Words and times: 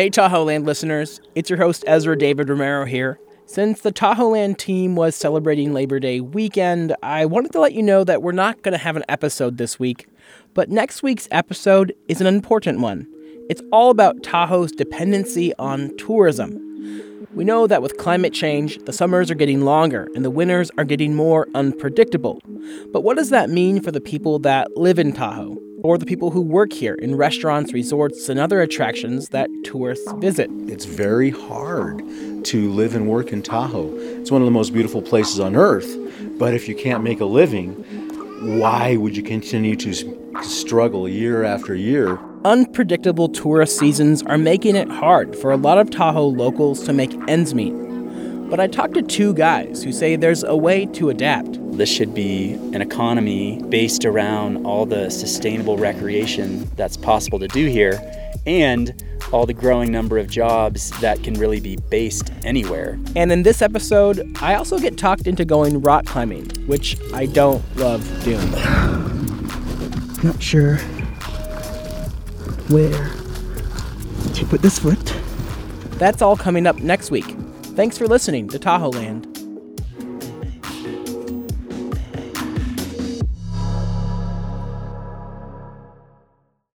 Hey, 0.00 0.08
Tahoe 0.08 0.44
Land 0.44 0.64
listeners. 0.64 1.20
It's 1.34 1.50
your 1.50 1.58
host, 1.58 1.84
Ezra 1.86 2.16
David 2.16 2.48
Romero 2.48 2.86
here. 2.86 3.20
Since 3.44 3.82
the 3.82 3.92
Tahoe 3.92 4.30
Land 4.30 4.58
team 4.58 4.96
was 4.96 5.14
celebrating 5.14 5.74
Labor 5.74 6.00
Day 6.00 6.20
weekend, 6.20 6.96
I 7.02 7.26
wanted 7.26 7.52
to 7.52 7.60
let 7.60 7.74
you 7.74 7.82
know 7.82 8.02
that 8.04 8.22
we're 8.22 8.32
not 8.32 8.62
going 8.62 8.72
to 8.72 8.78
have 8.78 8.96
an 8.96 9.04
episode 9.10 9.58
this 9.58 9.78
week. 9.78 10.08
But 10.54 10.70
next 10.70 11.02
week's 11.02 11.28
episode 11.30 11.94
is 12.08 12.22
an 12.22 12.26
important 12.26 12.80
one. 12.80 13.06
It's 13.50 13.60
all 13.72 13.90
about 13.90 14.22
Tahoe's 14.22 14.72
dependency 14.72 15.52
on 15.58 15.94
tourism. 15.98 17.26
We 17.34 17.44
know 17.44 17.66
that 17.66 17.82
with 17.82 17.98
climate 17.98 18.32
change, 18.32 18.78
the 18.86 18.94
summers 18.94 19.30
are 19.30 19.34
getting 19.34 19.66
longer 19.66 20.08
and 20.14 20.24
the 20.24 20.30
winters 20.30 20.70
are 20.78 20.84
getting 20.84 21.14
more 21.14 21.46
unpredictable. 21.54 22.40
But 22.90 23.02
what 23.02 23.18
does 23.18 23.28
that 23.28 23.50
mean 23.50 23.82
for 23.82 23.92
the 23.92 24.00
people 24.00 24.38
that 24.38 24.74
live 24.78 24.98
in 24.98 25.12
Tahoe, 25.12 25.58
or 25.82 25.98
the 25.98 26.06
people 26.06 26.30
who 26.30 26.40
work 26.40 26.72
here 26.72 26.94
in 26.94 27.14
restaurants, 27.16 27.72
resorts, 27.72 28.28
and 28.28 28.38
other 28.38 28.60
attractions 28.60 29.30
that 29.30 29.48
tourists 29.64 30.10
visit? 30.14 30.50
It's 30.68 30.84
very 30.84 31.30
hard 31.30 32.02
to 32.44 32.70
live 32.72 32.94
and 32.94 33.08
work 33.08 33.32
in 33.32 33.42
Tahoe. 33.42 33.94
It's 34.20 34.30
one 34.30 34.42
of 34.42 34.46
the 34.46 34.52
most 34.52 34.72
beautiful 34.72 35.02
places 35.02 35.40
on 35.40 35.56
earth, 35.56 35.96
but 36.38 36.54
if 36.54 36.68
you 36.68 36.74
can't 36.74 37.02
make 37.02 37.20
a 37.20 37.26
living, 37.26 37.72
why 38.58 38.96
would 38.96 39.16
you 39.16 39.22
continue 39.22 39.76
to 39.76 40.42
struggle 40.42 41.08
year 41.08 41.44
after 41.44 41.74
year 41.74 42.18
unpredictable 42.44 43.28
tourist 43.28 43.78
seasons 43.78 44.22
are 44.22 44.38
making 44.38 44.76
it 44.76 44.88
hard 44.88 45.36
for 45.36 45.50
a 45.50 45.56
lot 45.56 45.78
of 45.78 45.90
Tahoe 45.90 46.26
locals 46.26 46.84
to 46.84 46.92
make 46.92 47.12
ends 47.28 47.54
meet. 47.54 47.74
But 48.50 48.58
I 48.58 48.66
talked 48.66 48.94
to 48.94 49.02
two 49.02 49.32
guys 49.32 49.84
who 49.84 49.92
say 49.92 50.16
there's 50.16 50.42
a 50.42 50.56
way 50.56 50.84
to 50.86 51.10
adapt. 51.10 51.56
This 51.78 51.88
should 51.88 52.12
be 52.12 52.54
an 52.74 52.82
economy 52.82 53.62
based 53.68 54.04
around 54.04 54.66
all 54.66 54.84
the 54.84 55.08
sustainable 55.08 55.76
recreation 55.76 56.68
that's 56.74 56.96
possible 56.96 57.38
to 57.38 57.46
do 57.46 57.66
here 57.68 58.02
and 58.46 59.04
all 59.32 59.46
the 59.46 59.54
growing 59.54 59.92
number 59.92 60.18
of 60.18 60.28
jobs 60.28 60.90
that 61.00 61.22
can 61.22 61.34
really 61.34 61.60
be 61.60 61.76
based 61.90 62.32
anywhere. 62.42 62.98
And 63.14 63.30
in 63.30 63.44
this 63.44 63.62
episode, 63.62 64.36
I 64.40 64.56
also 64.56 64.80
get 64.80 64.98
talked 64.98 65.28
into 65.28 65.44
going 65.44 65.80
rock 65.80 66.06
climbing, 66.06 66.50
which 66.66 66.96
I 67.14 67.26
don't 67.26 67.62
love 67.76 68.02
doing. 68.24 68.50
Not 70.24 70.42
sure 70.42 70.78
where 72.68 73.10
to 74.34 74.44
put 74.46 74.60
this 74.60 74.80
foot. 74.80 75.14
That's 75.98 76.20
all 76.20 76.36
coming 76.36 76.66
up 76.66 76.78
next 76.78 77.12
week. 77.12 77.36
Thanks 77.74 77.96
for 77.96 78.06
listening 78.06 78.48
to 78.48 78.58
Tahoe 78.58 78.90
Land. 78.90 79.29